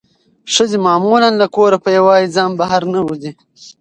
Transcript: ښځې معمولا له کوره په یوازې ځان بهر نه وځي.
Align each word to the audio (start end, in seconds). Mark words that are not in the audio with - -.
ښځې 0.53 0.77
معمولا 0.87 1.29
له 1.41 1.45
کوره 1.55 1.77
په 1.83 1.89
یوازې 1.97 2.33
ځان 2.35 2.51
بهر 2.59 2.81
نه 2.93 2.99
وځي. 3.07 3.31